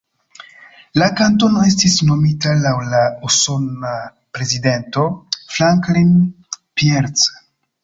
La 1.01 1.09
kantono 1.19 1.65
estis 1.71 1.97
nomita 2.11 2.55
laŭ 2.63 2.71
la 2.95 3.03
usona 3.29 3.93
prezidento 4.39 5.07
Franklin 5.59 6.13
Pierce. 6.83 7.33